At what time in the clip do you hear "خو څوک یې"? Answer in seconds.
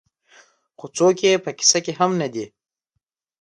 0.77-1.33